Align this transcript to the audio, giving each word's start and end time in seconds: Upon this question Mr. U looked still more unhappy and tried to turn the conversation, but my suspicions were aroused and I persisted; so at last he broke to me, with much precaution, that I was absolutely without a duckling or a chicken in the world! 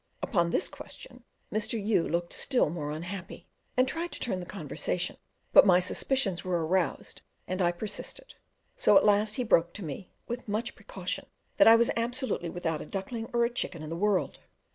Upon 0.23 0.49
this 0.49 0.67
question 0.67 1.25
Mr. 1.53 1.73
U 1.79 2.09
looked 2.09 2.33
still 2.33 2.71
more 2.71 2.89
unhappy 2.89 3.47
and 3.77 3.87
tried 3.87 4.11
to 4.13 4.19
turn 4.19 4.39
the 4.39 4.47
conversation, 4.47 5.15
but 5.53 5.63
my 5.63 5.79
suspicions 5.79 6.43
were 6.43 6.65
aroused 6.65 7.21
and 7.47 7.61
I 7.61 7.71
persisted; 7.71 8.33
so 8.75 8.97
at 8.97 9.05
last 9.05 9.35
he 9.35 9.43
broke 9.43 9.73
to 9.73 9.85
me, 9.85 10.09
with 10.27 10.47
much 10.47 10.73
precaution, 10.75 11.27
that 11.57 11.67
I 11.67 11.75
was 11.75 11.91
absolutely 11.95 12.49
without 12.49 12.81
a 12.81 12.85
duckling 12.87 13.29
or 13.31 13.45
a 13.45 13.49
chicken 13.53 13.83
in 13.83 13.91
the 13.91 13.95
world! 13.95 14.39